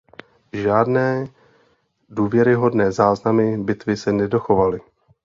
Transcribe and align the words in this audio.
Žádné 0.53 1.25
důvěryhodné 2.09 2.91
záznamy 2.91 3.57
bitvy 3.63 3.97
se 3.97 4.11
nedochovaly. 4.11 4.79